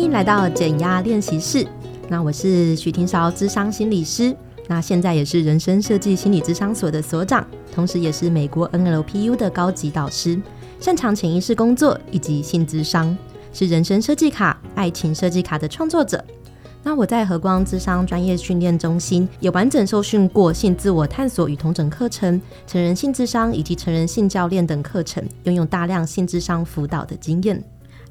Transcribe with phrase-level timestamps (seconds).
[0.00, 1.62] 欢迎来到减压练习室。
[2.08, 4.34] 那我是许廷韶，智商心理师。
[4.66, 10.40] 那现在也是人生设计心理咨商所的所长，同时也是美国 NLPU 的高级导师，
[10.80, 13.14] 擅长潜意识工作以及性智商，
[13.52, 16.24] 是人生设计卡、爱情设计卡的创作者。
[16.82, 27.62] 那我在和光智商专业训练中心也完整受训过性自我探索与同整课程、成人性智商以及成人性教练等课程，拥有大量性智商辅导的经验。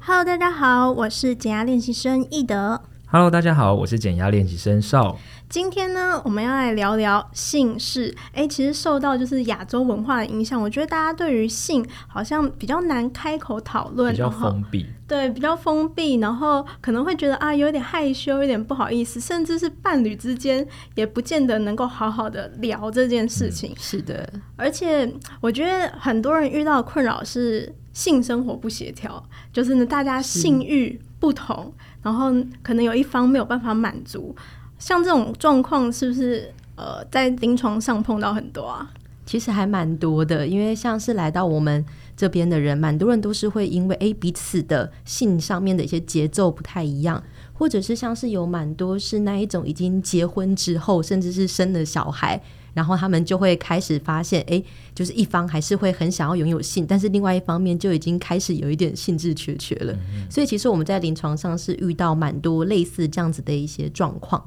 [0.02, 2.80] Hello，大家好，我是减压练习生易德。
[3.06, 5.18] Hello，大家好，我是减压练习生邵。
[5.50, 8.14] 今天呢，我们要来聊聊性事。
[8.32, 14.86] 哎，其实受到就是亚洲文化的影响，我觉得大家对于性好像比较难开口讨论，比较封闭。
[15.08, 20.64] 对，比较封闭，然后可能会觉得啊，有点害羞，有点不好意思，甚至是伴侣之间
[20.94, 23.72] 也不见得能够好好的聊这件事情。
[23.72, 29.20] 嗯，是的，而且我觉得很多人遇到的困扰是性生活不协调，
[29.52, 31.74] 就是呢，大家性欲不同。
[32.02, 34.34] 然后可能有一方没有办法满足，
[34.80, 38.90] 像这种状况是不是呃在临床上碰到很多啊？
[39.24, 41.84] 其实还蛮多的，因为像是来到我们
[42.16, 52.42] 这边的人，蛮多人都是会因为诶彼此的性上面的一些节奏不太一样，或者是像是有蛮多是那一种已经结婚之后，甚至是生了小孩。
[52.72, 54.62] 然后他们就会开始发现，哎，
[54.94, 59.92] 就是一方还是会很想要拥有性，但是另外一方面就已经开始有一点兴致缺缺了。
[59.92, 60.30] 嗯。
[60.30, 64.40] 所以其实我们在临床上是遇到蛮多类似这样子的一些状况。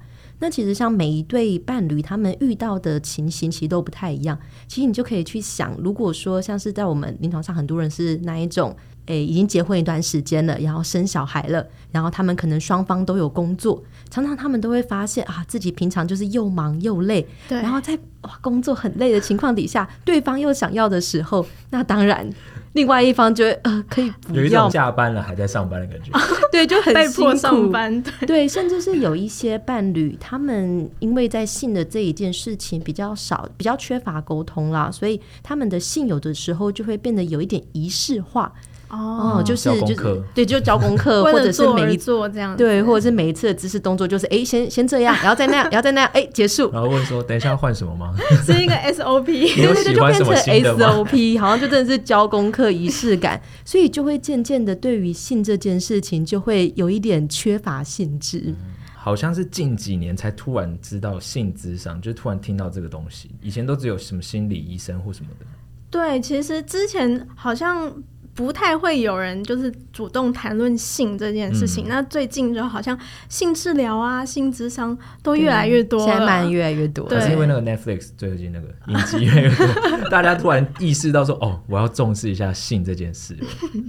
[0.43, 4.37] 那其实像每一对伴侣，他们遇到的情形其实都不太一样。
[4.67, 8.75] 其实你就可以去想，如果说像是在我们临床上，很多人是那一种。
[9.07, 22.29] 诶，已经结婚一段时间了，然后生小孩了，然后他们可能双方都有工作，常常他们都会发现啊，自己平常就是又忙又累，对，然后在哇工作很累的情况底下，对方又想要的时候，那当然
[22.73, 26.11] 另外一方就会呃可以不要，有一种下班了还在上班的感觉，
[26.51, 38.51] 对，就很被迫上班，对，对，甚至是有一些伴侣，他们因为在性的这一件事情比较少，比较缺乏沟通啦，所以他们的性有的时候就会变得有一点仪式化。
[38.93, 46.69] 哦，就是就是对，就教功课， 或者是每一做这样，对，或者是每一次的姿势动作，就是哎，先先这样，然后再那样，然后再那样，哎，结束。
[46.71, 48.13] 然后问说，等一下要换什么吗？
[48.45, 58.43] 是一个 SOP，对对对，就变成 SOP，好像就真的是教功课仪式感，所以就会渐渐的对于性这件事情就会有一点缺乏兴致。
[58.45, 58.55] 嗯，
[58.95, 65.45] 好像是近几年才突然知道性咨商，就突然听到这个东西，以前都只有什么心理医生或什么的。
[65.89, 67.91] 对，其实之前好像。
[68.35, 71.87] 不太会有人就是主动谈论性这件事情。
[71.87, 72.97] 嗯、那最近就好像
[73.29, 77.07] 性治疗啊、性智商都越来越多，现在蛮越来越多。
[77.07, 83.37] 对，是因为那个 Netflix 最近那个影集越来越多，大家突然意识到说：“哦，我要重视一下性这件事。”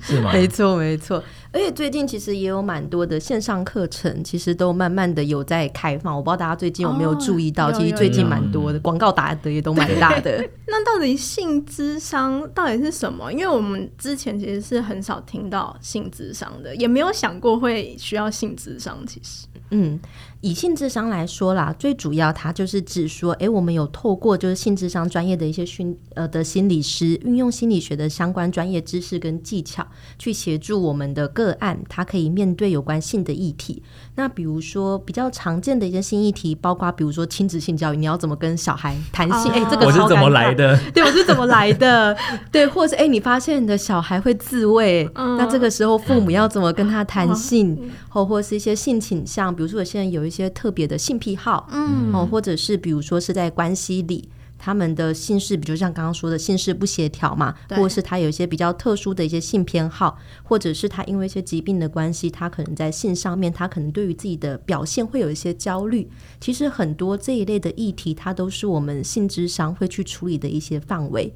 [0.02, 0.30] 是吗？
[0.34, 1.22] 没错，没错。
[1.54, 6.16] 而且最近其实也有蛮多的线上课程，其实都慢慢的有在开放。
[6.16, 10.44] 我不知道大家最近有没有注意到，哦、其实最近蛮多的广告打的也都蛮大的。
[10.66, 13.32] 那到底性智商到底是什么？
[13.32, 18.98] 因为我们之前其实是很少听到性智商的，也没有想过会需要性智商。
[19.06, 20.00] 其实，嗯。
[20.44, 29.86] 以性智商来说啦，最主要它就是指说，哎、欸，我们有透过就是性智商专业的一些训呃的心理师，运用心理学的相关专业知识跟技巧，
[30.18, 33.82] 去协助我们的个案，他可以面对有关性的议题。
[34.16, 39.50] 那比如说比较常见的一些性议题，包括比如说亲子性教育，你要怎么跟小孩谈性？
[39.50, 39.66] 哎、oh.
[39.66, 40.78] 欸，这个我是怎么来的？
[40.92, 42.14] 对，我是怎么来的？
[42.52, 45.38] 对，或者是哎、欸，你发现你的小孩会自慰，uh.
[45.38, 47.90] 那这个时候父母要怎么跟他谈性？
[48.10, 48.26] 或、uh.
[48.26, 50.33] 或是一些性倾向，比如说我现在有一些。
[50.34, 54.28] 一些特别的性癖好，嗯，哦，或者是比如说是在关系里，
[54.58, 66.10] 他们的性事，比如像刚刚说的性事不协调嘛，或者是他有一些比较特殊的一些性偏好，或者是他因为一些疾病的关系，他可能在性上面，他可能对于自己的表现会有一些焦虑。
[66.40, 71.32] 其实很多这一类的议题，它都是我们性智商会去处理的一些范围。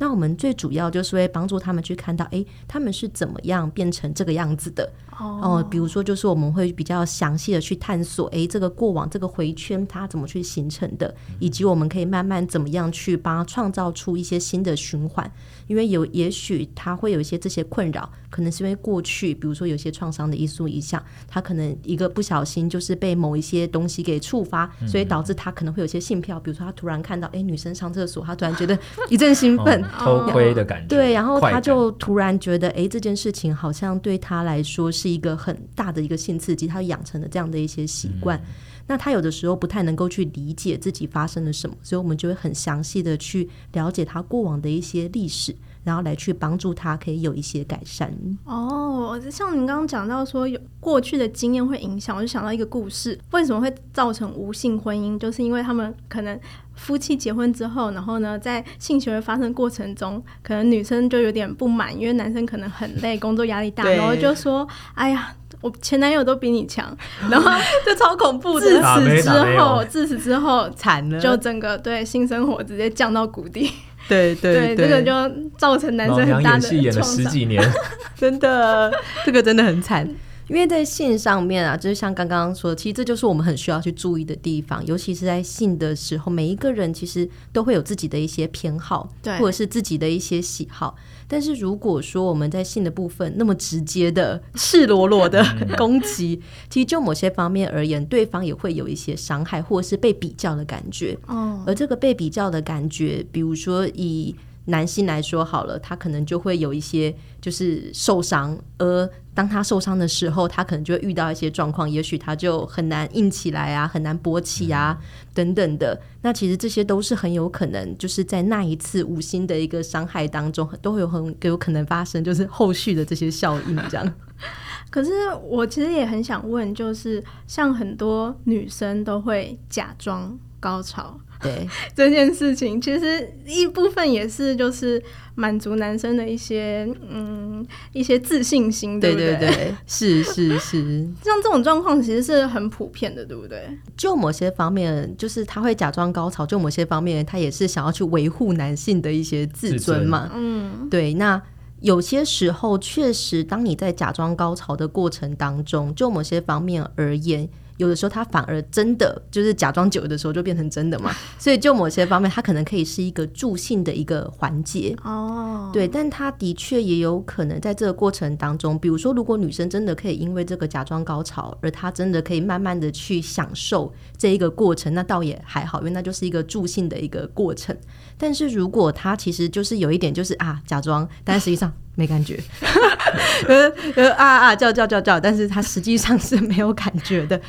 [0.00, 4.88] 那我们最主要就是会帮助他们去看到，哎，他们是怎么样变成这个样子的。
[5.18, 15.30] 哦、呃，比如说，就是我们会比较详细的去探索，哎，这个过往这个回圈它怎么去形成的，以及我们可以慢慢怎么样去帮他创造出一些新的循环。
[15.66, 28.78] 因为有，也许他会有一些这些困扰，可能是因为过去，比如说有些创伤的因素影响，他可能一个不小心就是被某一些东西给触发，所以导致他可能会有些性票，比如说他突然看到，哎，女生上厕所，他突然 觉得
[29.10, 35.07] 一阵兴奋，偷窥的感觉，对，然后他就突然觉得，哎，这件事情好像对他来说是。
[35.08, 38.38] 一个很大的一个性刺激，他养成了这样的一些习惯。
[38.38, 38.44] 嗯、
[38.86, 45.54] 那他有的时候不太能够去理解自己发生了什么，所以我们就会很详细的去了解他过往的一些历史。
[45.88, 48.12] 然后来去帮助他，可以有一些改善。
[48.44, 55.18] 哦，像您刚刚讲到说有过去的经验会影响，我就想到一个故事，为什么会造成无性婚姻？
[55.18, 56.38] 就是因为他们可能
[56.74, 66.94] 夫妻结婚之后，然后呢，在性行为发生过程中，可能女生就有点不满，因为男生可能很累，工作压力大，然后就说：“哎呀，我前男友都比你强。”
[67.30, 67.50] 然后
[67.86, 68.66] 就超恐怖的。
[68.66, 73.70] 自此之后，自此之后惨了，就整个对性生活直接降到谷底。
[74.08, 75.12] 对对对，对，这个就
[75.56, 76.72] 造成男生很大的创伤。
[76.72, 77.72] 演戏演了十几年，
[78.16, 78.92] 真的，
[79.24, 80.08] 这个真的很惨。
[80.48, 90.96] 因为在性上面啊，就是像刚刚说的，其实这就是我们很需要去注意的地方，尤其是在性的时候，每一个人其实都会有自己的一些偏好，对，或者是自己的一些喜好。
[91.30, 95.44] 但是如果说我们在性的部分那么直接的、赤裸裸的
[95.76, 96.40] 攻击，
[96.70, 101.18] 其实就某些方面而言，对方也会有一些伤害，或者是被比较的感觉。
[101.26, 104.34] 哦，而这个被比较的感觉，比如说以
[104.68, 114.98] 男性来说好了，他可能就会有一些就是受伤，而当他受伤的时候，他可能就会遇到一些状况，也许他就很难硬起来啊，很难勃起啊，
[115.32, 115.98] 等等的。
[116.22, 124.14] 那其实这些都是很有可能，就是在那一次无心的一个伤害当中，都会有很有可能发生，就是后续的这些效应这样。
[124.90, 125.10] 可是
[125.44, 131.18] 我其实也很想问，就是像很多女生都会假装高潮。
[131.40, 135.00] 对 这件事情，其实一部分也是就是
[135.36, 139.36] 满足男生的一些嗯一些自信心，对不对？
[139.36, 143.68] 对对对，是是是， 像这种状况其实是很普遍的，对不对？
[143.96, 150.28] 就某些方面，就是他会假装高潮；就某些方面，他也是想要去维护男性的一些自尊嘛。
[150.34, 151.14] 嗯，对。
[151.14, 151.40] 那
[151.80, 157.48] 有些时候，确实，当你在假装高潮的过程当中，就某些方面而言。
[157.78, 165.70] 有的时候，他反而真的就是假装久的时候就变成真的嘛， 所以就某些方面，他可能可以是一个助兴的一个环节哦。
[165.72, 177.76] 对，但他的确也有可能在这个过程当中，比如说，如果女生真的可以因为这个假装高潮，而她真的可以慢慢的去享受这一个过程，那倒也还好，因为那就是一个助兴的一个过程。
[178.16, 182.38] 但是如果他其实就是有一点就是啊假装，但实际上没感觉，
[183.48, 187.40] 呃呃啊啊叫叫叫叫，但是他实际上是没有感觉的。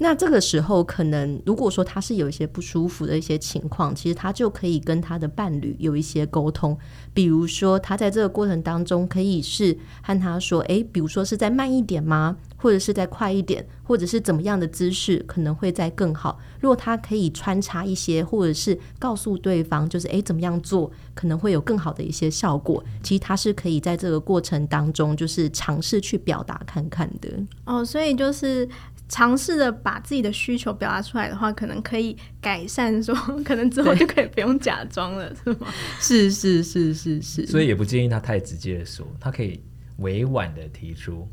[0.00, 6.78] 那这个时候，可能如果说他是有一些不舒服的一些情况，其实他就可以跟他的伴侣有一些沟通。
[7.12, 12.36] 比如说，他在这个过程当中，可以是和他说：“诶，比如说是再慢一点吗？
[12.56, 22.84] 或者是再快一点，或者是怎么样的姿势可能会再更好？”如果他可以穿插一些，或者是告诉对方，就是诶，怎么样做可能会有更好的一些效果。
[23.02, 27.28] 其实他是可以在这个过程当中，就是尝试去表达看看的。
[27.64, 28.68] 哦，所以就是。
[29.08, 35.66] 尝试着把自己的需求表达出来的话，可能可以改善说，说 可能之后就可以不用假装了，是吗？
[35.98, 37.46] 是是是是是。
[37.46, 39.60] 所以也不建议他太直接的说，他可以
[39.98, 41.26] 委婉的提出。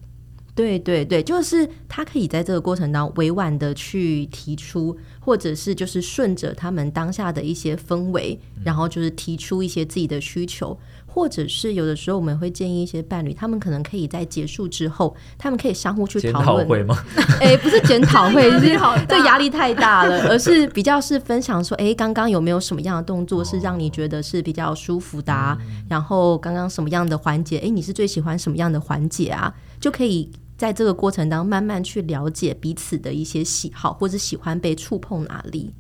[0.56, 10.80] 对对对，就是他可以在这个过程当中委婉的去提出，或者是就是顺着他们当下的一些氛围，然后就是提出一些自己的需求。
[11.16, 16.66] 或者是有的时候，我们会建议一些伴侣，他们可能可以在结束之后，他们可以相互去讨论。
[16.66, 16.94] 讨会吗？
[17.40, 18.78] 哎、欸，不是检讨会，是
[19.08, 25.58] 这压力太大了， 而是比较是分享说，哎、欸，刚刚有没有什么样的动作是让你觉得是比较舒服的啊？
[25.58, 29.54] 哦、然后刚刚什么样的环节，哎、欸，你是最喜欢什么样的环节啊？
[29.80, 35.74] 就可以在这个过程当中慢慢去了解彼此的一些喜好，或者喜欢被触碰哪里。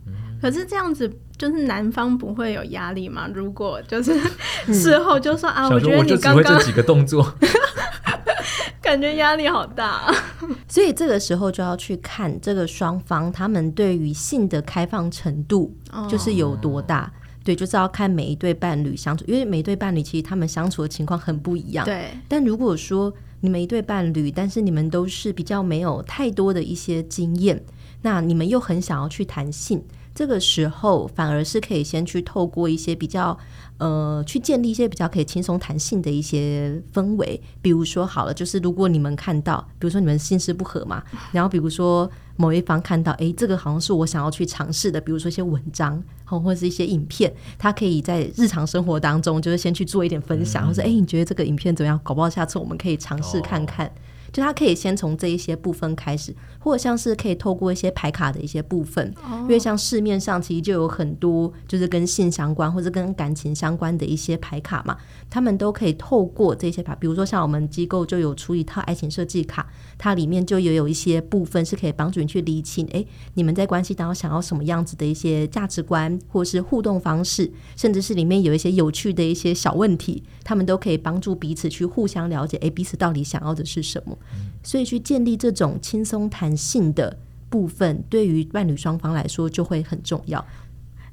[0.45, 3.27] 可是这样子，就是男方不会有压力吗？
[3.33, 4.13] 如果就是
[4.71, 7.33] 事后就说、嗯、啊，我觉得你刚刚这几个动作，
[8.79, 10.13] 感觉压力好大、啊。
[10.69, 15.75] 所以这个时候就要去看这个双方他们对于性的开放程度，
[16.07, 17.05] 就是有多大。
[17.05, 17.11] 哦、
[17.43, 21.83] 对，就是要看每一对伴侣相处，因为每一对伴侣其实他们相处的情况很不一样。
[21.83, 22.11] 对。
[22.27, 27.59] 但如果说你们一对伴侣，但是你们都是比较没有太多的一些经验，
[28.03, 29.83] 那你们又很想要去谈性。
[30.15, 33.37] 这个时候反而是可以先去透过一些比较，
[33.79, 37.39] 呃，去建立一些比较可以轻松弹性的一些氛围。
[37.61, 41.03] 比如说好了，就是如果你们看到，比如说你们心事不合嘛，
[41.33, 51.99] 然后比如说某一方看到，哎，这个好像是我想要去尝试的，比如说一些文章，或者是一些影片，他可以在日常生活当中就是先去做一点分享，嗯、或者哎，你觉得这个影片怎么样？
[52.01, 53.85] 搞不好下次我们可以尝试看看。
[53.85, 53.91] 哦
[54.31, 64.97] 就他可以先从这一些部分开始，或者像是可以透过一些牌卡的一些部分，哦、因为像市面上其实就有很多就是跟性相关或者跟感情相关的一些牌卡嘛，
[65.29, 69.67] 他们都可以透过这些牌，比如说像我们机构就有出一套爱情设计卡，
[69.97, 73.05] 它里面就也有一些部分是可以帮助你去厘清，哎，
[73.35, 84.14] 你们在关系当中想要什么样子的一些价值观或是互动方式，甚至是里面有一些有趣的一些小问题，他们都可以帮助彼此去互相了解，哎，彼此到底想要的是什么。
[84.63, 87.17] 所以去建立这种轻松弹性的
[87.49, 90.43] 部分，对于伴侣双方来说就会很重要。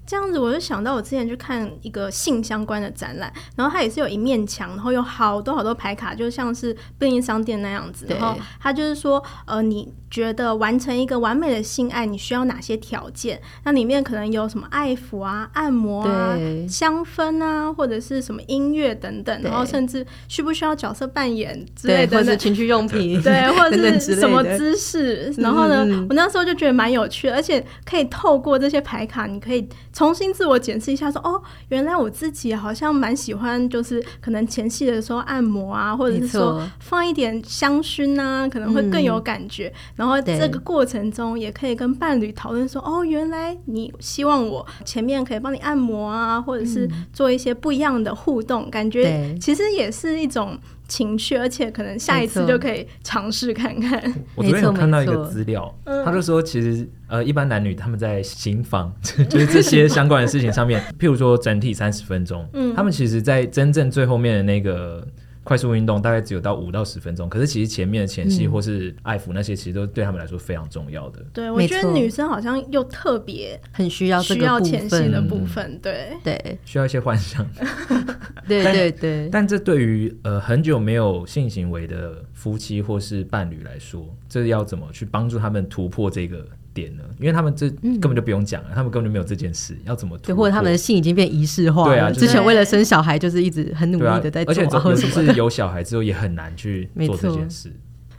[0.07, 8.07] 这样子，我就想到我之前去看一个性相关的展览，然后它也是有一面墙，然后有好多好多牌卡，就像是便利商店那样子。
[8.09, 9.93] 然后它就是说，呃，你。
[10.13, 13.41] 觉得完成一个完美的性爱，你需要哪些条件？
[13.65, 16.37] 那里面可能有什么爱抚啊、按摩啊、
[16.69, 25.33] 香氛啊，或者是什么音乐等等，然后甚至需不需要角色扮演之类的，或者情趣用品， 对，或者是 什么姿势。
[25.39, 39.69] 然后呢，我那时候就觉得蛮有趣的，而且可以透过这些牌卡，你可以重新自我检视一下说，说哦，原来我自己好像蛮喜欢，就是可能前戏的时候按摩啊，或者是说放一点香薰啊，可能会更有感觉。
[39.69, 50.59] 嗯然后这个过程中也可以跟伴侣讨论说，哦，原来你希望我前面可以帮你按摩啊，或者是做一些不一样的互动，感觉其实也是一种
[50.93, 53.99] 情趣，而且可能下一次就可以尝试看看。
[54.37, 58.93] 我昨天有看到一个资料，他就说，其实呃，一般男女他们在行房，
[59.31, 65.07] 就是这些相关的事情上面，譬如说整体三十分钟，嗯，他们其实，在真正最后面的那个。
[65.45, 71.21] 快速运动大概只有到五到十分钟，可是其实前面的前戏或是爱抚那些，其实都对他们来说非常重要的。
[71.21, 77.47] 嗯、对，我觉得女生好像又特别很需要需要前戏的部分，对对，需要一些幻想。
[78.49, 86.47] 对对对，但这对于呃很久没有性行为的夫妻或是伴侣来说，这要怎么去帮助他们突破这个？
[86.75, 87.03] 点呢？
[87.19, 90.35] 因为他们这根本就不用讲了，嗯、他们根本就没有这件事，要怎么对？
[90.35, 91.89] 或者他们的性已经变仪式化了。
[91.89, 97.73] 对啊，之前为了生小孩，就是一直很努力的在做，而且尤其是有小孩之后，也很难去做这件事。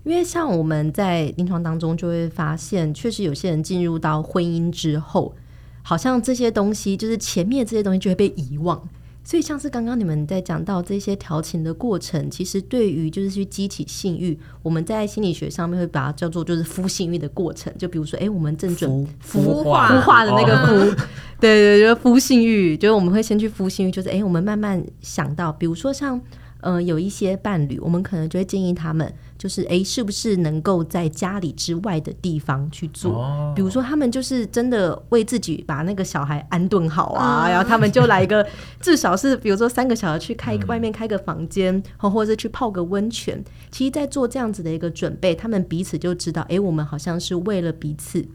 [0.03, 5.33] 因为像我们在临床当中就会发现，确实有些人进入到婚姻之后，
[5.81, 8.81] 好像这些东西，就是前面这些东西就会被遗忘。
[9.23, 17.73] 所以，像是刚刚你们在讲到这些调情的过程，其实对于就是去激起性欲，我们在心理学上面会把它叫做就是孵性欲的过程。
[17.77, 20.95] 就比如说，哎，我们正准孵化孵化的那个孵，哦、
[21.39, 26.19] 对对，就是孵性欲，就是我们会先去孵性欲，就是哎，我们慢慢想到，比如说像。
[26.65, 29.13] 呃，有一些伴侣，我们可能就会建议他们，
[29.43, 33.15] 就是诶，是不是能够在家里之外的地方去做？
[33.15, 38.47] 哦、比如说，他们就是真的为自己把那个小孩安顿好啊，嗯、然后他们就来一个，
[38.79, 43.43] 至少是比如说三个小孩去开、嗯、外面开个房间，或者是去泡个温泉。
[43.69, 48.25] 其实，在做这样子的一个准备，他们彼此就知道，诶，我们好像是为了彼此。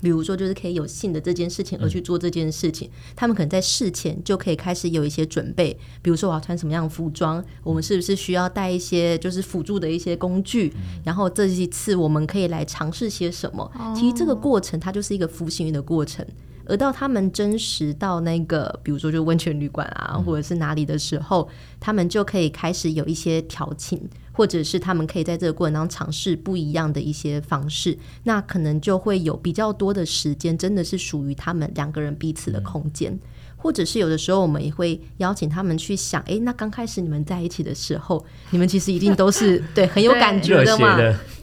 [0.00, 5.78] 比如说，就是可以有性的这件事情而去做这件事情，嗯、他们可能在事前就可以开始有一些准备。
[6.02, 10.72] 比如说，我要穿什么样的服装，我们是不是需要带一些就是辅助的一些工具？
[10.76, 13.70] 嗯、然后这一次我们可以来尝试些什么？
[13.78, 16.26] 哦、其实这个过程它就是一个孵性欲的过程。
[16.66, 21.48] 而到他们真实到那个，比如说就温泉旅馆啊，或者是哪里的时候，
[21.80, 24.08] 他们就可以开始有一些调情。
[24.32, 33.10] 或者是他们可以在这个过程当中尝试不一样的一些方式，那可能就会有比较多的时间，真的是属于他们两个人彼此的空间。
[33.14, 33.20] 嗯
[33.56, 40.96] 或者是有的时候，我们也会邀请他们去想，哎、欸，那刚开始你们在一起的时候，你们其实一定都是 对很有感觉的嘛，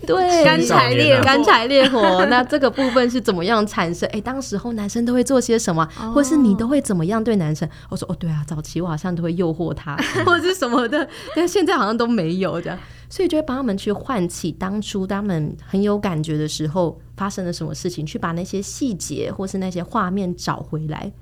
[0.05, 2.25] 对，干柴烈干柴烈火。
[2.29, 4.07] 那这个部分是怎么样产生？
[4.09, 7.67] 哎、欸，当时候男生都会做些什么，哦、或是你都会怎么样对男生？
[7.89, 12.79] 我说，哦，对啊，早期我好像都会诱惑他， 或者是什么的，但现在好像都没有这样，
[13.13, 21.13] 所以就会帮他们去唤起当初他们很有感觉的时候发生了什么事情，去把那些细节或是那些画面找回来。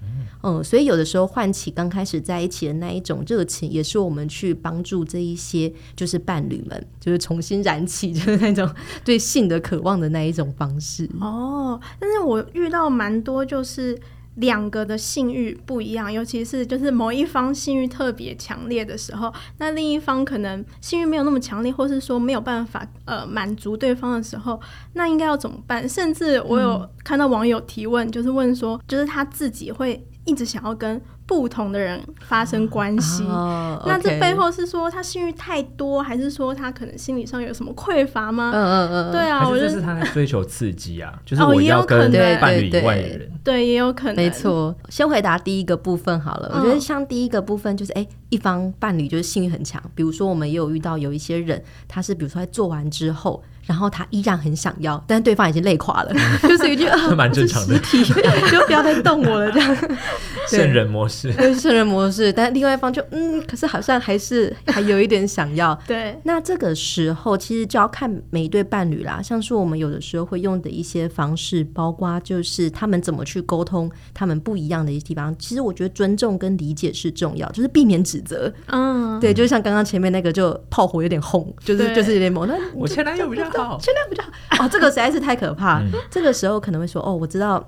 [0.41, 11.09] 嗯，所以有的时候唤起刚开始在一起的那一种热情，也是我们去帮助这一些就是伴侣们，就是重新燃起就是那种对性的渴望的那一种方式。
[11.19, 13.99] 哦，但是我遇到蛮多就是
[14.35, 24.59] 两个的性欲不一样，尤其是就是某一方性欲特别强烈的时候，那另一方可能性欲没有那么强烈，或是说没有办法呃满足对方的时候，
[24.93, 25.87] 那应该要怎么办？
[25.87, 30.05] 甚至我有看到网友提问，就是问说，就是他自己会。
[30.23, 38.51] 一直想要跟不同的人发生关系，哦、那这背后是说他性欲太多，还是说他可能心理上有什么匮乏吗？
[38.53, 42.11] 嗯嗯嗯，对啊，我觉得是他在追求刺激啊， 就是我要跟
[42.41, 44.75] 伴侣以外的人，对，也有可能，没错。
[44.89, 53.43] 先回答第一个部分好了，嗯、我觉得像第一个部分就是，哎、欸，一方伴侣就是性欲很强，比如说我们也有遇到有一些人，他是比如说在做完之后。
[53.63, 56.11] 然后他依然很想要，但是对方已经累垮了，
[56.41, 57.77] 就是一句啊，蛮正常的，
[58.51, 59.77] 就不要再动我了，这样。
[60.49, 62.33] 圣人模式，对，圣人模式。
[62.33, 65.79] 但另外一方就嗯，可是好像还是还有一点想要。
[65.87, 69.21] 对，那这个时候其实就要看每一对伴侣啦。
[69.21, 75.33] 像是我们有的时候会用的一些方式，包括就是他们怎么去沟通他们不一样的一些地方。
[75.37, 78.51] 其实我觉得尊重跟理解是重要，就是避免指责。
[78.67, 82.47] 嗯，对，就像刚刚前面那个就炮火有点轰，就是就是有点猛。
[82.47, 83.77] 那我前男友比较好。
[83.79, 85.79] 前男友比较好哦，这个实在是太可怕。
[85.79, 87.67] 嗯、这个时候可能会说哦，我知道，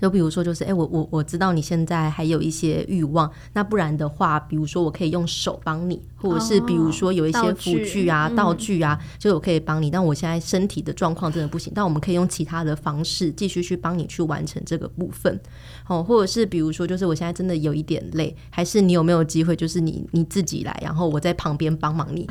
[0.00, 9.90] 就比如说就是哎，我我我知道你现在还有一些欲望，那不然的话，比如说我可以用手帮你，或者是比如说有一些辅具啊、道具，啊，嗯、就我可以帮你。
[9.90, 15.40] 但我现在身体的状况真的不行，但我们可以用其他的方式继续去帮你去完成这个部分。
[15.86, 22.28] 哦，或者是比如说就是我现在真的有一点累，还是你有没有机会就是你你自己来，然后我在旁边帮忙你。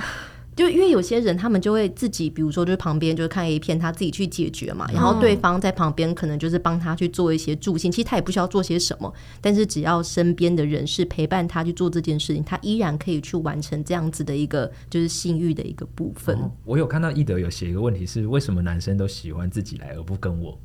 [0.56, 4.88] 就因为有些人，他们就会自己，比如说，就是旁边就是看 A 片，他自己去解决嘛。
[4.94, 16.36] 然后对方在旁边可能就是帮他去做一些助兴，其实他也不需要做些什么，但是只要身边的人是陪伴他去做这件事情，他依然可以去完成这样子的一个就是性欲的一个部分。
[16.38, 20.58] 哦，我有看到易德有写一个问题是，为什么男生都喜欢自己来而不跟我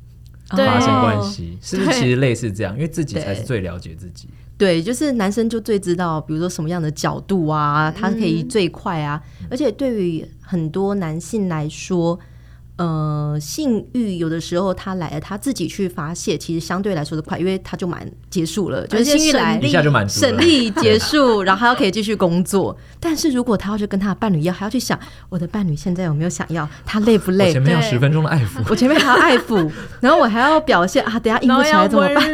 [0.49, 1.57] 发生关系？
[1.61, 2.75] 是不是其实类似这样？
[2.75, 4.29] 因为自己才是最了解自己。
[4.59, 12.19] 对，就是男生就最知道，比如说什么样的角度啊，他可以最快啊，嗯、而且对于很多男性来说。
[12.79, 22.77] 呃，性欲有的时候他来了，他自己去发泄，其实相对来说的快，因为他就满结束了，就是性欲来一下就满足了，省力结束， 然后他可以继续工作。
[22.97, 27.47] 但是如果他要去跟他的伴侣要，还要去想我的伴侣现在有没有想要，他累不累？
[27.47, 29.69] 我前面要十分钟的爱抚，我前面还要 爱抚，
[29.99, 32.33] 然后我还要表现啊，等下硬不起来怎么办？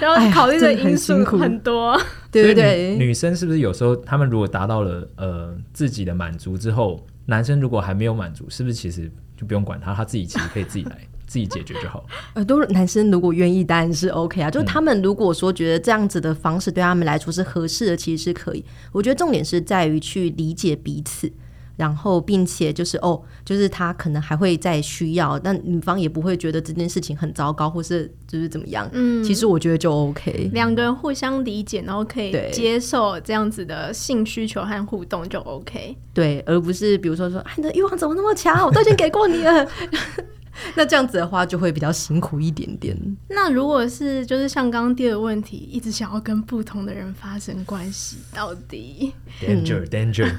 [0.00, 2.00] 然后考虑的因素很多，
[2.32, 2.96] 对不对？
[2.96, 7.04] 女生是不是有时候他们如果达到了呃自己的满足之后？
[7.26, 12.04] 男生如果还没有满足，是不是其实就不用管他，他自己其实可以自己来 自己解决就好？
[12.34, 14.50] 呃，都男生如果愿意，当然是 OK 啊。
[14.50, 18.64] 就是他们如果说觉得这样子的方式对他们来说是合适的，其实是可以。
[18.92, 21.32] 我觉得重点是在于去理解彼此。
[21.76, 28.88] 然后，并且就是哦，就是他可能还会再需要，但女方也不会觉得这件事情很糟糕，或是就是怎么样。
[28.92, 35.96] 嗯，其实我觉得就 OK，两个人互相理解，然后可以接受这样子的性需求和互动就 OK。
[36.12, 38.64] 对，而不是比如说说，哎，你的欲望怎么那么强？
[38.64, 39.66] 我都已经给过你了。
[40.76, 42.96] 那这样子的话，就会比较辛苦一点点。
[43.28, 50.34] 那如果是就是像刚刚第二个问题，一直想要跟不同的人发生关系，到底 danger danger？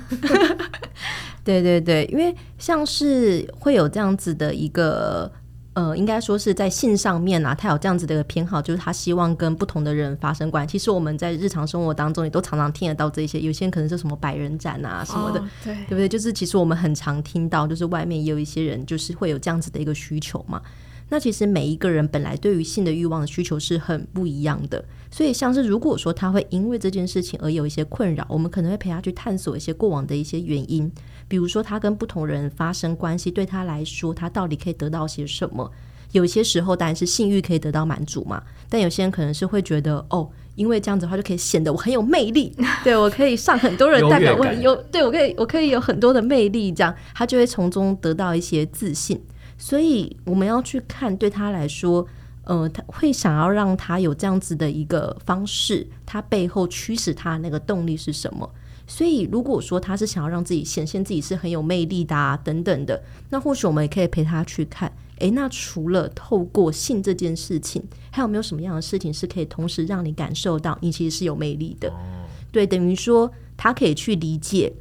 [1.43, 5.32] 对对对，因为像是会有这样子的一个。
[5.75, 10.71] 呃，应该说是在性上面啊，他有这样子的一个偏好，就是他希望跟不同的人发生关系。
[10.71, 16.07] 其实我们在日常生活当中也都常常听得到这些，有些人可能是什么百人斩啊什么的，哦、对，对不对？
[16.07, 20.61] 就是其实我们很常听到，就是外面也有一些人就是会有这样子的一个需求嘛。
[21.10, 30.91] 那其实每一个人本来对于性的欲望的需求是很不一样的，所以像是如果说他会因为这件事情而有一些困扰，我们可能会陪他去探索一些过往的一些原因。
[31.28, 35.72] 比如说，他跟不同人发生关系，对他来说，他到底可以得到些什么？
[36.12, 49.20] 有些时候当然是性欲可以得到满足嘛，但有些人可能是会觉得，哦，因为这样子的话就可以显得我很有魅力， 对，我可以上很多人，代表我很有，对，我可以，我可以有很多的魅力，这样他就会从中得到一些自信。
[49.58, 52.06] 所以我们要去看，对他来说，
[52.44, 58.50] 呃，他会想要让他有这样子的一个方式，他背后驱使他那个动力是什么？
[58.88, 71.91] 所以，如果说他是想要让自己显现自己是很有魅力的啊，等等的，那或许我们也可以陪他去看，诶，那除了透过性这件事情，还有没有什么样的事情是可以同时让你感受到你其实是有魅力的？
[72.52, 74.72] 对，等于说他可以去理解，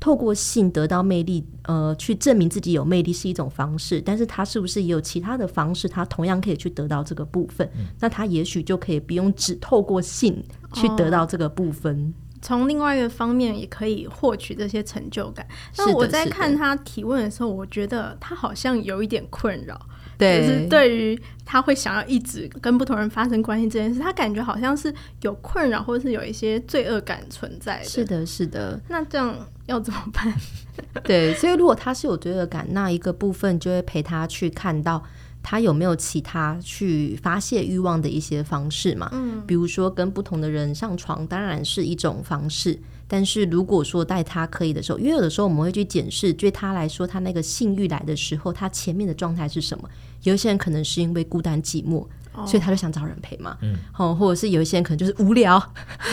[0.00, 7.68] 透过性得到魅力，呃，去证明自己有魅力是一种方式，但是他是不是也有其他的方式，他同样可以去得到这个部分？
[7.76, 12.14] 嗯，那他也许就可以不用只透过性去得到这个部分。
[12.14, 15.44] 哦从另外一个方面也可以获取这些成就感。
[15.76, 19.76] 那我在看他提问的时候，我觉得他好像有一点困扰，
[20.18, 27.84] 对，就是对于他会想要一直跟不同人发生关系这件事，他感觉好像是有困扰，或者是有一些罪恶感存在的。
[27.84, 28.78] 是的，是的。
[28.88, 29.34] 那这样
[29.66, 30.34] 要怎么办？
[31.04, 35.02] 对，所以如果他是有罪恶感，那一个部分就会陪他去看到。
[35.42, 39.08] 他有没有其他去发泄欲望的一些方式嘛？
[39.12, 42.78] 嗯，比如说跟不同的人上床，当然是一种方式。
[43.10, 49.88] 但是如果说带他可以的时候，因为有的时候我们会去检视，对他来说，他那个性欲来的时候，他前面的状态是什么？
[50.24, 52.06] 有些人可能是因为孤单寂寞，
[52.46, 53.56] 所以他就想找人陪嘛。
[53.62, 55.62] 嗯，哦，或者是有一些人可能就是无聊，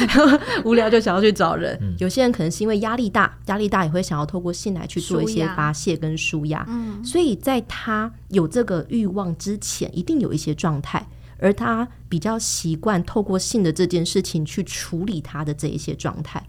[0.64, 1.78] 无聊就想要去找人。
[1.82, 6.66] 嗯、有些人可能是因为压力大，压力大也会想要透过性来去做一些发泄跟舒压。
[6.68, 11.08] 嗯，所以在他有这个欲望之前，一定有一些状态，
[11.40, 16.42] 而他比较习惯透过性的这件事情去处理他的这一些状态。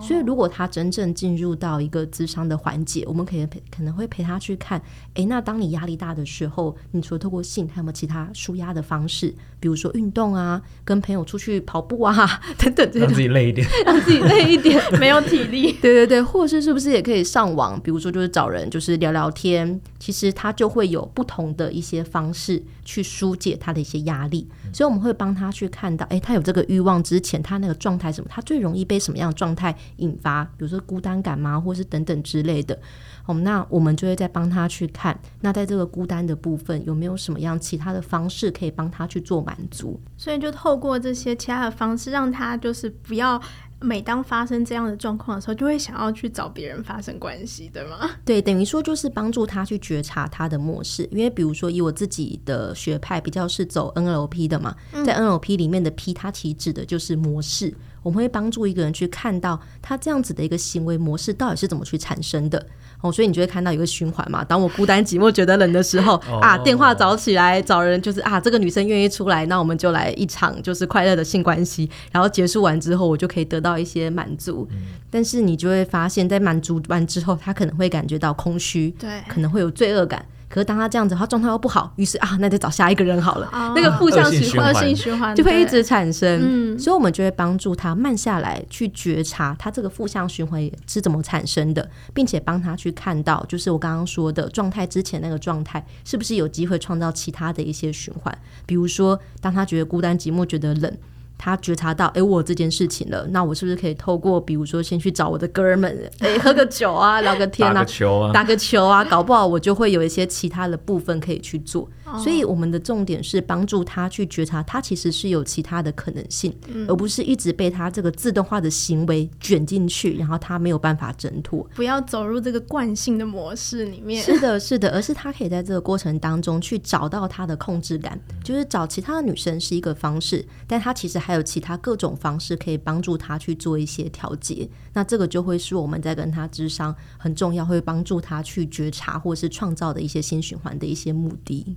[0.00, 4.80] 所以，如果他真正进入到一个咨商的环节，我们可以陪，可能会陪他去看，
[5.14, 9.34] 诶，那当你压力大的时候，你除了透过性，还有没有其他舒压的方式？
[9.60, 12.14] 比如说运动啊，跟朋友出去跑步啊，
[12.58, 15.72] 等等，让自己累一点， 让自己累一点， 没有体力。
[15.80, 17.80] 对对对，或者是是不是也可以上网？
[17.80, 19.80] 比如说，就是找人，就是聊聊天。
[19.98, 24.46] 其实他就会有不同的一些方式去疏解他的一些压力。
[24.64, 28.30] 嗯、所以我们会帮他去看到，哎，他有这个欲望之前，他那个状态什么？
[28.30, 30.44] 他最容易被什么样的状态引发？
[30.56, 31.58] 比如说孤单感吗？
[31.58, 32.78] 或是等等之类的。
[33.26, 39.98] 哦，那我们就会再帮他去看，那在这个孤单的部分有没有什么样其他的方式可以帮他去做满足？
[40.18, 43.40] 所以就透过这些其他的方式，让他就是不要
[43.80, 48.10] 每当发生这样的状况的时候，就会想要去找别人发生关系，对吗？
[48.26, 51.08] 对，等于说就是帮助他去觉察他的模式。
[51.10, 57.74] 因为比如说以我自己的学派比较是走 NLP 的嘛，在 NLP 里面的 P，它其实指的就是模式。
[58.02, 62.64] 我们会帮助一个人去看到他这样子的一个行为模式到底是怎么去产生的。
[63.00, 64.42] 哦，所以你就会看到一个循环嘛。
[64.42, 71.88] 当我孤单寂寞觉得冷的时候啊，电话找起来找人，就是啊，这个女生愿意出来，那我们就来一场就是快乐的性关系。
[72.10, 74.66] 然后结束完之后，我就可以得到一些满足。
[74.72, 74.78] 嗯、
[75.10, 80.24] 但是你就会发现，在满足完之后，他可能会感觉到空虚，对，可能会有罪恶感。
[80.48, 83.48] 可是当他这样子，他状态又不好，于是啊，那就找下一个人好了。
[83.52, 86.40] 哦、那个负向循环、恶性循环就会一直产生。
[86.42, 98.36] 嗯，所以我们就会帮助他慢下来，去觉察他这个负向循环是怎么产生的，并且帮他去看到，就是我刚刚说的状态之前那个状态，是不是有机会创造其他的一些循环？
[98.64, 100.96] 比如说，当他觉得孤单寂寞，觉得冷。
[101.38, 111.88] 他觉察到，哎、欸，我这件事情了，那我是不是可以透过，比如说，先去找我的哥们， 哎、欸，喝个酒啊，聊个天啊，打个球啊，打个球啊，搞不好我就会有一些其他的部分可以去做。
[112.18, 121.66] 所以我们的重点是帮助他去觉察，他其实是有其他的可能性，嗯、而不是一直被他这个自动化的行为卷进去，然后他没有办法挣脱。
[121.74, 124.22] 不要走入这个惯性的模式里面。
[124.22, 132.08] 是的，是的，而是他可以在这个过程当中去找到他的控制感，就是找其他的女生是一个方式，但他其实还有其他各种。
[132.18, 141.76] 方式可以帮助他去做一些调节，那这个就会是我们在跟他智商很重要，会帮助他去觉察或是创造的一些新循环的一些目的。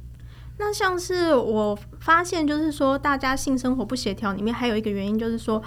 [0.61, 5.61] 那像是我发现，就是说大家性生活不协调，里面还有一个原因，就是说。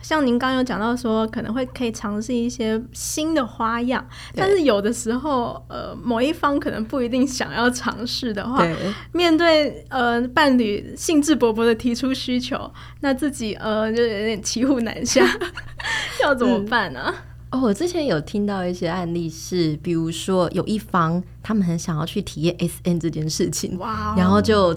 [0.00, 8.64] 像您刚刚有讲到说，可能会可以尝试一些新的花样，但是有的时候，呃，某一方可能不一定想要尝试的话，
[9.10, 15.26] 面对呃伴侣兴致勃勃的提出需求，那自己呃就有点骑虎难下，
[16.22, 17.00] 要怎么办呢？
[17.00, 17.14] 啊？
[17.50, 24.76] 哦，我之前有听到一些案例是，比如说有一方他们很想要去体验 SN 这件事情，哇，然后就。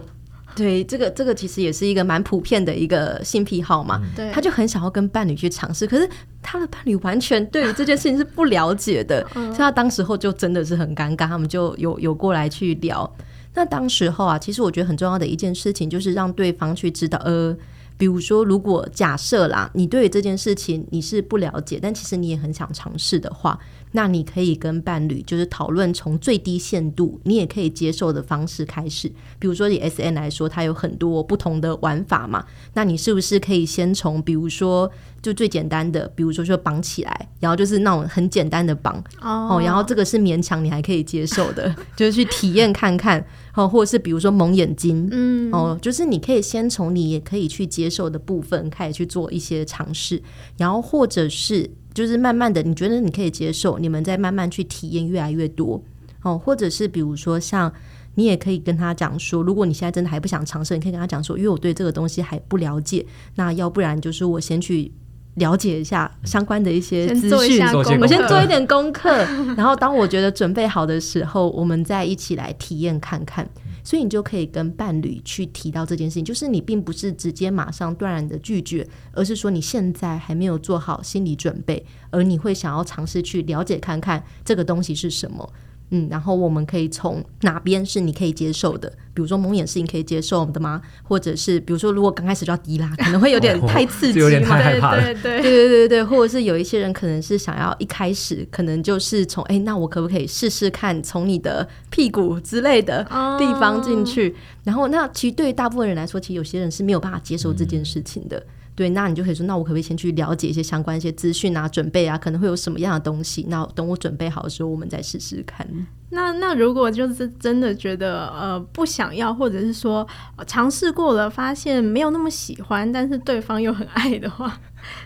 [0.53, 6.05] 对，这个这个其实也是一个蛮普遍的一个性癖好嘛，对，他就很想要跟伴侣去尝试，可是
[6.41, 13.09] 他的伴侣完全对于这件事情是不了解的， 所以他当时候就真的是很尴尬，他们就有有过来去聊。
[13.53, 17.55] 那当时候啊，其实我觉得很重要的一件事情就是让对方去知道，呃。
[18.01, 23.59] 比如说，如果假设啦，你对于这件事情你是不了解，但其实你也很想尝试的话，
[23.91, 29.07] 那你可以跟伴侣就是讨论从最低限度你也可以接受的方式开始。
[29.37, 43.23] 比如说以 S N 来说，它有很多不同的玩法嘛，那你是不是可以先从比如说就最简单的，比如说就绑起来，然后就是那种很简单的绑哦，然后这个是勉强你还可以接受的， 就是去体验看看。
[43.53, 50.23] 哦，或者是比如说蒙眼睛，嗯，哦，就是你可以先从你也可以去接受的部分开始去做一些尝试，
[50.55, 55.83] 然后或者是就是慢慢的，你觉得你可以接受，你们再慢慢去体验越来越多，
[56.21, 57.69] 哦，或者是比如说像
[58.15, 63.05] 你也可以跟他讲说，如果你现在真的还不想尝试，你可以跟他讲说，因为我对这个东西还不了解，
[63.35, 64.89] 那要不然就是我先去。
[65.35, 67.63] 了解一下相关的一些资讯，
[67.99, 69.09] 我先做一点功课，
[69.55, 73.47] 然后当我觉得准备好的时候，我们再一起来体验看看。
[73.83, 85.51] 所以你就可以跟伴侣去提到这件事情，就是你并不是直接马上断然的拒绝，而是说你现在还没有做好心理准备，而你会想要尝试去了解看看这个东西是什么。
[85.91, 90.81] 嗯，然后我们可以从哪边是你可以接受的，比如说蒙眼是你可以接受的吗？
[91.03, 95.03] 或者是比如说如果刚开始就要滴辣，可能会有点太刺激， 有点太害怕了。
[95.03, 103.03] 对对对对对对，或者是有一些人可能是想要一开始可能就是从哎，那我可不可以试试看从你的屁股之类的
[103.37, 104.29] 地方进去？
[104.29, 108.37] 哦、然后那其实对于大部分人来说，其实有些人是没有办法接受这件事情的。
[108.37, 113.45] 嗯对，那你就可以说，那我可不可以先去了解一些相关一些资讯啊，准备啊，可能会有什么样的东西？
[113.49, 115.67] 那等我准备好的时候，我们再试试看。
[116.09, 120.07] 那那如果就是真的觉得呃不想要，或者是说
[120.47, 124.59] 尝试过了，发现没有那么喜欢，但是对方又很爱的话，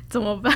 [0.08, 0.56] 怎么办？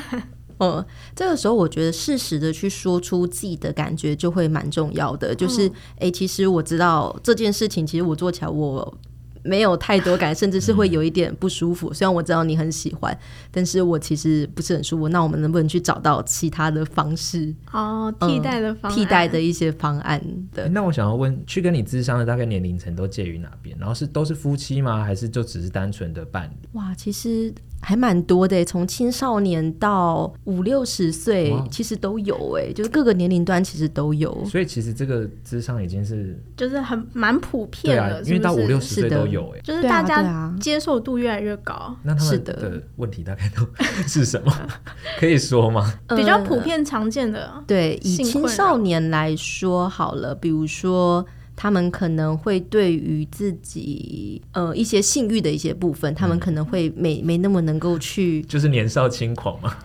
[0.58, 5.34] 嗯， 这个时候我觉得适时的去说出自己的感觉就会蛮重要的。
[5.34, 8.98] 就是哎、嗯，其实我知道这件事情，其实我做起来我。
[9.42, 11.92] 没有太多感，甚至是会有一点不舒服。
[11.94, 13.16] 虽然我知道你很喜欢，
[13.50, 15.08] 但是我其实不是很舒服。
[15.08, 17.54] 那我们能不能去找到其他的方式？
[17.72, 20.22] 哦，替代的方案，嗯，替代的一些方案
[20.52, 20.68] 的。
[20.68, 23.76] 那我想要问，去跟你咨商的大概年龄层都介于哪边？
[23.78, 25.04] 然后是都是夫妻吗？
[25.04, 26.68] 还是就只是单纯的伴侣？
[26.72, 27.52] 哇，其实。
[27.80, 34.44] 还蛮多的，从青少年到五六十岁，其实都有哎，就是各个年龄段其实都有。
[34.44, 41.96] 所以其实这个智商已经是就是很蛮普遍的，啊，因为到五六十岁都有哎，就是大家接受度越来越高。
[42.02, 43.66] 那他们的问题大概都
[44.06, 44.52] 是什么？
[45.18, 45.92] 可以说吗？
[46.16, 51.24] 比较普遍常见的，呃，对，以青少年来说好了，比如说。
[51.62, 59.76] 他们可能会对于自己呃一些性欲的一些部分，嗯、他们可能会没没那么能够去，就是年少轻狂嘛，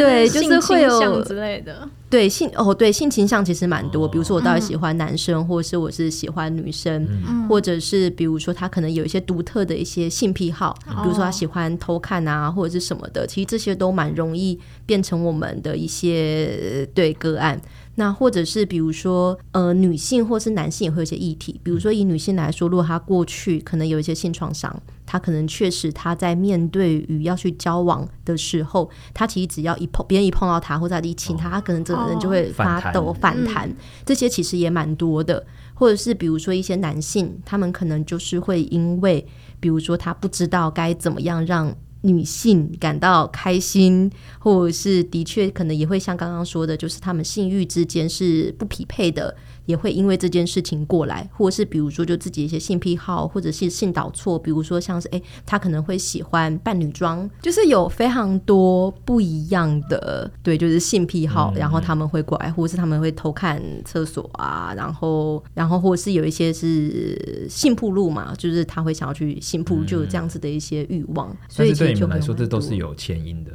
[0.00, 17.60] 对，就是会有之类的，对性哦，对性倾向其实蛮多，哦、比如说我到底喜欢男生，嗯、或者是我是喜欢女生，嗯、或者是比如说他可能有一些独特的一些性癖好，嗯、比如说他喜欢偷看啊，或者是什么的，其实这些都蛮容易变成我们的一些对个案。
[17.94, 21.60] 那或者是比如说，呃，女性或是男性也会有一些议题。
[21.62, 24.74] 比如说以女性来说，如果她过去可能有一些性创伤，
[25.04, 33.70] 她可能确实她在面对于要去交往的时候，她其实只要一碰别人一碰到她或者一亲她，她可能整个人就会发抖反弹。
[34.06, 35.44] 这些其实也蛮多的。
[35.74, 39.26] 或者是比如说一些男性，他们可能就是会因为，
[39.60, 41.74] 比如说他不知道该怎么样让。
[42.02, 49.34] 女性感到开心，或者是的确可能也会像刚刚说的，就是他们性欲之间是不匹配的。
[49.66, 71.30] 也会因为这件事情过来，或者是比如说就自己一些性癖好，或者是性导错，比如说像是哎，他可能会喜欢扮女装，就是有非常多不一样的对，就是性癖好，嗯、然后他们会过来，或者是他们会偷看厕所啊，然后然后或者是有一些是性铺路嘛，就是他会想要去性暴露，就有这样子的一些欲望。
[71.30, 73.50] 嗯、所以对你们来说，这都是有前因的。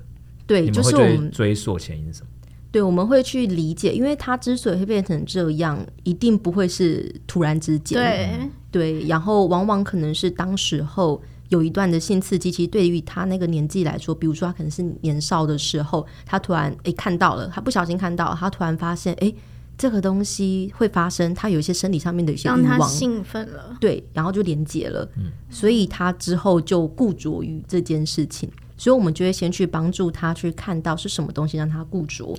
[0.45, 2.27] 对，就是我们追溯前因是什么？
[2.71, 7.97] 对，我们会去理解，因为他之所以会变成这样，一定不会是突然之间。
[7.97, 19.33] 对对，然后往往可能是当时候有一段的性刺激，其实对于他那个年纪来说，比如说他可能是年少的时候，他突然诶看到了，他不小心看到了，他突然发现诶
[19.77, 28.49] 这个东西会发生，他有一些生理上面的一些欲望，兴奋了，对，然后就连接了，嗯，所以他之后就固着于这件事情。
[28.77, 32.35] 所以，我们就会先去帮助他去看到是什么东西让他固着，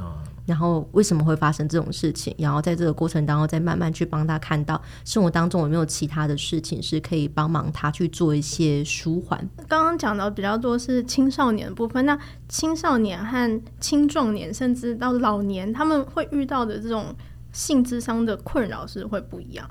[0.46, 9.38] 然后为什么会发生这种事情，然后在这个过程当中，再慢慢去帮他看到生活当中有没有其他的事情是可以帮忙他去做一些舒缓。
[9.66, 12.16] 刚刚讲的比较多是青少年的部分，那
[12.48, 17.14] 青少年和青壮年，甚至到老年，他们会遇到的这种
[17.52, 19.68] 性智商的困扰是会不一样。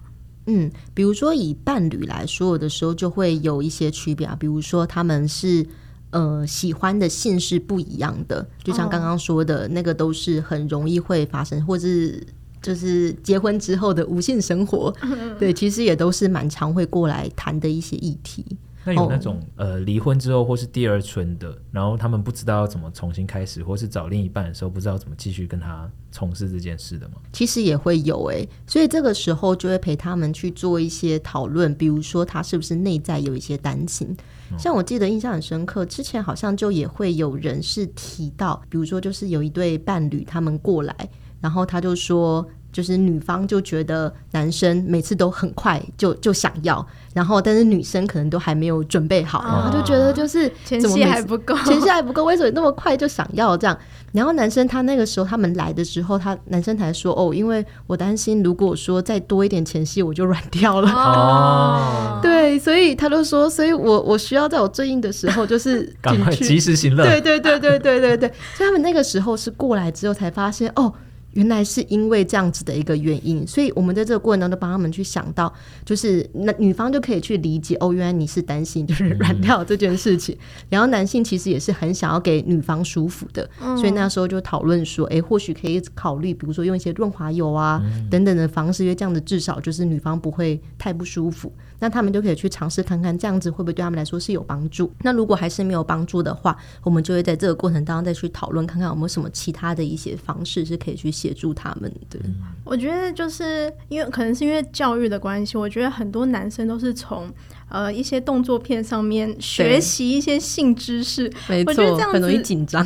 [0.47, 5.65] 嗯，比如说以伴侣来说，有的时候就会有一些区别啊，比如说他们是。
[6.11, 9.67] 呃，喜欢的性是不一样的，就像刚刚说的、oh.
[9.71, 12.25] 那个，都是很容易会发生，或是
[12.61, 14.93] 就是结婚之后的无性生活，
[15.37, 18.45] 对，其实也都是蛮常会过来谈的一些议题。
[18.87, 19.67] 那有那种、oh.
[19.67, 27.15] 呃，离婚之后或是第二春的，然后他们不知道要怎么重新开始，或是找另一半的时候，不知道怎么继续跟他从事这件事的吗？
[27.33, 34.15] 其实也会有诶、欸，所以这个时候就会陪他们去做一些讨论，比如说他是不是内在有一些担心。
[34.57, 40.95] 像我记得印象很深刻，之前好像就也会有人是提到，比如说就是有一对伴侣他们过来，
[41.41, 42.47] 然后他就说。
[42.71, 53.77] 就是女方就觉得男生每次都很快就就想要，然后但是女生可能都还没有准备好，然后就觉得就是前戏还不够， 前戏还不够，为什么那么快就想要这样？
[54.13, 60.89] 然后男生他那个时候他们来的时候，他男生才说哦，因为我担心如果说再多一点前戏，我就软掉了。
[60.91, 67.03] 哦， 对，所以他就说，所以我我需要在我最硬的时候就是 赶快及时行乐。
[67.03, 70.93] 对对对对对对对，所以他们那个时候是过来之后才发现哦。
[71.37, 75.53] 原来是因为这样子的一个原因，所以我们在这个过程当中帮他们去想到，
[75.85, 80.35] 就是那女方就可以去理解哦，原来你是担心就是软掉这件事情，
[80.67, 83.47] 然后男性其实也是很想要给女方舒服的，
[83.77, 91.53] 所以那时候就讨论说，哎，或许可以考虑，比如说用一些润滑油啊等等的方式，因为这样子至少就是女方不会太不舒服。
[91.79, 94.91] 那他们就可以去尝试看看，这样子会不会对他们来说是有帮助？
[95.03, 102.19] 那如果还是没有帮助的话，我们就会在这个过程当中再去讨论，看看有没有什么其他的一些方式是可以去协助他们的。
[102.63, 107.31] 我觉得就是因为可能是因为教育的关系，我觉得很多男生都是从
[107.69, 112.85] 呃一些动作片上面学习一些性知识，没错，很容易紧张。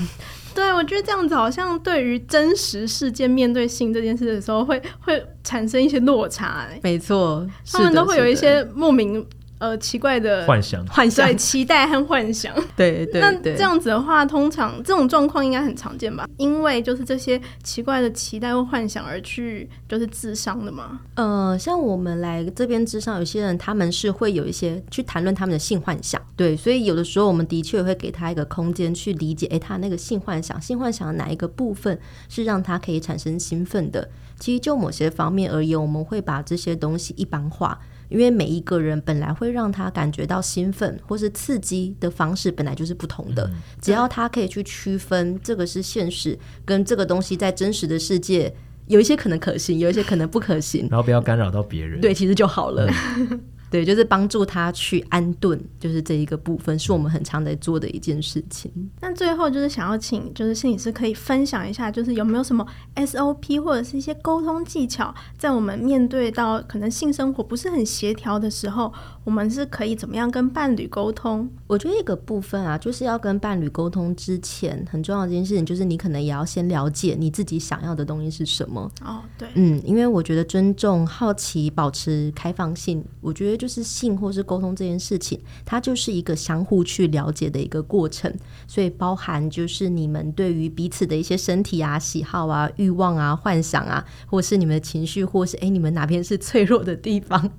[0.53, 6.67] 对，我觉得这样子好像对于真实事件面对性这件事的时候会，会会产生一些落差。
[6.83, 9.25] 没错，他们都会有一些莫名。
[9.61, 13.21] 呃，奇怪的幻想，幻想，对，期待和幻想， 对对。
[13.21, 16.27] 那这样子的话，通常这种状况应该很常见吧？
[16.37, 21.01] 因为就是这些奇怪的期待或幻想而去就是智商的嘛。
[21.13, 34.09] 呃，像我们来这边智商，有些人他们是会有一些去谈论他们的性幻想，对，所以有的时候我们的确会给他一个空间去理解，哎，他那个性幻想，性幻想的哪一个部分是让他可以产生兴奋的？
[34.39, 37.79] 其实就某些方面而言，我们会把这些东西一般化。
[38.11, 43.49] 因为每一个人本来会让他感觉到兴奋或是刺激的方式本来就是不同的，
[43.81, 48.53] 只要他可以去区分这个是现实跟这个东西在真实的世界
[48.87, 52.91] 有一些可能可行，有一些可能不可行，然后不要干扰到别人，对，其实就好了。
[53.71, 58.69] 对，就是帮助他去安顿，就是这一个部分，是我们很常在做的一件事情。
[58.99, 68.91] 那最后就是想要请，就是心理师可以分享一下，就是有没有什么 SOP 或者是一些沟通技巧，在我们面对到可能性生活不是很协调的时候，
[69.23, 71.49] 我们是可以怎么样跟伴侣沟通？
[71.67, 78.91] 我觉得一个部分啊，就是要跟伴侣沟通之前，很重要的一件事情就是你可能也要先了解你自己想要的东西是什么。
[79.01, 83.60] 哦，对，嗯，因为我觉得尊重、好奇、保持开放性，我觉得。
[83.61, 88.33] 就是性或是沟通这件事情，它就是一个相互去了解的一个过程，
[88.67, 97.51] 所以包含就是你们对于彼此的一些身体啊、喜好啊、欲望啊、幻想啊，或是你们的情绪，或是诶，你们哪边是脆弱的地方？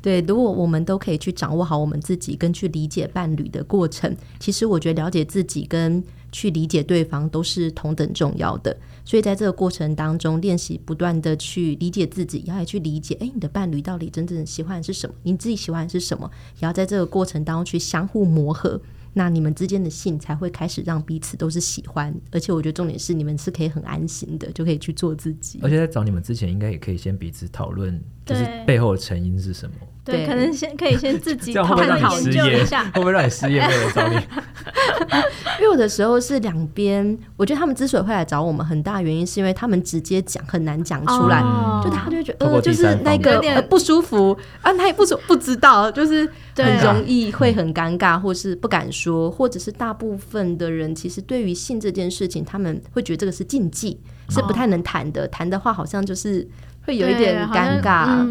[0.00, 8.74] 对，如果我们都可以去掌握好我们自己，跟去理解伴侣的过程，其实我觉得了解自己跟去理解对方都是同等重要的。
[9.10, 15.16] 所以在这个过程当中，练习不断的去理解自己，也要去理解，哎，你的伴侣到底真正喜欢的是什么？
[15.24, 16.30] 你自己喜欢的是什么？
[16.60, 18.80] 也要在这个过程当中去相互磨合。
[19.12, 25.58] 那你们之间的性才会开始让彼此都是喜欢，而且我觉得重点是你们是可以很安心的，就可以去做自己。
[25.60, 29.74] 而且在找你们之前，应该也可以先彼此讨论，就是背后的成因是什么？
[30.04, 33.60] 对，对可能先可以先自己讨论研究一下， 会不会让你失业？
[33.60, 34.16] 没找你？
[35.60, 56.48] 因为有的时候是两边，我觉得他们之所以会来找我们，很大原因是因为他们直接讲很难讲出来，哦、就他就觉得呃，就是那个、呃、不舒服啊，他也不不知道，就是很容易会很尴尬，或是不敢说，或者是大部分的人其实对于性这件事情，他们会觉得这个是禁忌，是不太能谈的，谈、哦、的话好像就是
[56.86, 58.26] 会有一点尴尬。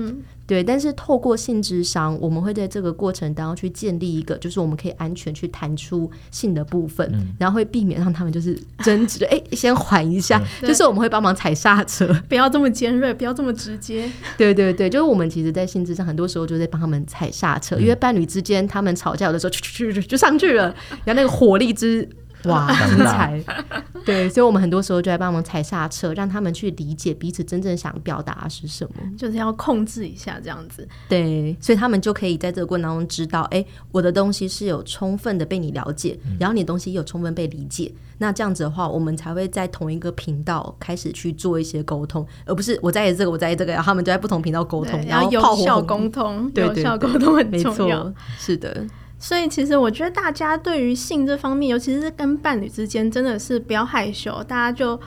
[0.50, 9.24] 对，但是透过性智商，我们会在这个过程当中去建立一个，就是我们可以安全去谈出性的部分，嗯、然后会避免让他们就是争执。
[9.30, 14.10] 哎，先缓一下，嗯、 就是我们会帮忙踩刹车，不要这么尖锐，不要这么直接。
[14.36, 20.74] 对对对，就是我们其实，在性智上很多时候就在帮他们踩刹车，嗯、因为伴侣之间他们吵架的时候，就就就上去了，
[21.06, 22.10] 然后那个火力之。
[22.46, 23.44] 哇， 精彩！
[24.06, 30.88] 对，所以，我们很多时候就在帮忙踩刹车，让他们去理解彼此真正想表达是什么，就是要控制一下这样子。
[31.10, 37.92] 对，所以他们就可以在这个过程当中知道，哎，我的东西是有充分的被你了解，然后你的东西有充分被理解。
[37.94, 48.06] 嗯、那这样子的话，我们才会在同一个频道开始去做一些沟通，而不是我在意这个，我在意这个，然后他们就在不同频道沟通，然后有效沟通，有效沟通很重要。
[48.06, 48.86] 没错，是的。
[49.20, 54.98] 所以，其实我觉得大家对于性这方面，尤其是跟伴侣之间，真的是不要害羞，大家就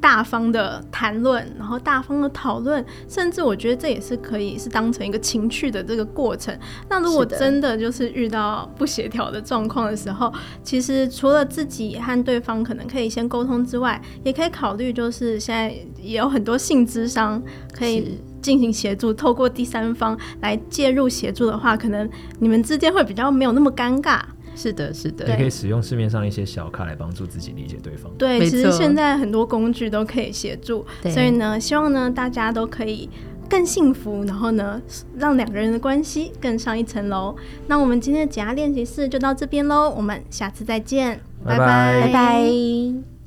[0.00, 6.58] 大方的谈论，然后大方的讨论，甚至我觉得这也是可以是当成一个情趣的这个过程。
[6.88, 15.70] 那如果真的就是遇到不协调的状况的时候，其实除了自己和对方可能可以先沟通之外，也可以考虑，就是现在
[16.00, 17.42] 也有很多性智商
[17.74, 18.18] 可以。
[18.40, 24.20] 进行协助，透过第三方来介入协助的话，可能你们之间会比较没有那么尴尬。
[24.56, 28.12] 是的，是的，也可以使用市面上一些小卡来帮助自己理解对方。
[28.18, 33.08] 对，其实现在很多工具都可以协助，所以呢，希望呢大家都可以
[33.48, 34.82] 更幸福，然后呢
[35.16, 37.34] 让两个人的关系更上一层楼。
[37.68, 43.19] 那我们今天的解压练习室就到这边喽，我们下次再见，拜拜，拜拜。